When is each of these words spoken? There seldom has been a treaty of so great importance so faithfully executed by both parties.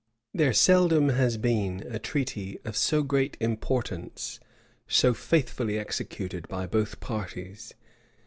There 0.33 0.51
seldom 0.51 1.09
has 1.09 1.37
been 1.37 1.85
a 1.87 1.99
treaty 1.99 2.57
of 2.65 2.75
so 2.75 3.03
great 3.03 3.37
importance 3.39 4.39
so 4.87 5.13
faithfully 5.13 5.77
executed 5.77 6.47
by 6.47 6.65
both 6.65 6.99
parties. 6.99 7.75